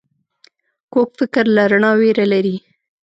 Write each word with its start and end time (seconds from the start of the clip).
کوږ 0.93 1.09
فکر 1.19 1.45
له 1.55 1.63
رڼا 1.71 1.91
ویره 1.99 2.25
لري 2.33 2.55